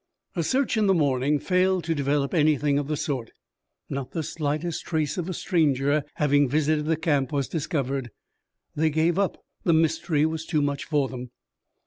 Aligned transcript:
A 0.35 0.41
search 0.41 0.77
in 0.77 0.87
the 0.87 0.95
morning 0.95 1.37
failed 1.37 1.83
to 1.83 1.93
develop 1.93 2.33
anything 2.33 2.79
of 2.79 2.87
the 2.87 2.97
sort. 2.97 3.29
Not 3.87 4.13
the 4.13 4.23
slightest 4.23 4.83
trace 4.83 5.15
of 5.15 5.29
a 5.29 5.33
stranger 5.35 6.03
having 6.15 6.49
visited 6.49 6.85
the 6.85 6.97
camp 6.97 7.31
was 7.31 7.47
discovered. 7.47 8.09
They 8.75 8.89
gave 8.89 9.19
up 9.19 9.37
the 9.63 9.73
mystery 9.73 10.25
was 10.25 10.47
too 10.47 10.63
much 10.63 10.85
for 10.85 11.07
them. 11.07 11.29